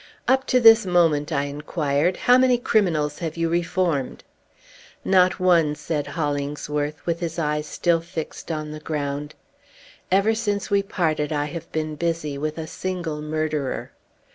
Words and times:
"Up 0.27 0.47
to 0.47 0.59
this 0.59 0.83
moment," 0.83 1.31
I 1.31 1.43
inquired, 1.43 2.17
"how 2.17 2.35
many 2.39 2.57
criminals 2.57 3.19
have 3.19 3.37
you 3.37 3.49
reformed?" 3.49 4.23
"Not 5.05 5.39
one," 5.39 5.75
said 5.75 6.07
Hollingsworth, 6.17 7.05
with 7.05 7.19
his 7.19 7.37
eyes 7.37 7.67
still 7.67 8.01
fixed 8.01 8.51
on 8.51 8.71
the 8.71 8.79
ground. 8.79 9.35
"Ever 10.11 10.33
since 10.33 10.71
we 10.71 10.81
parted, 10.81 11.31
I 11.31 11.45
have 11.45 11.71
been 11.71 11.95
busy 11.97 12.35
with 12.35 12.57
a 12.57 12.65
single 12.65 13.21
murderer." 13.21 13.91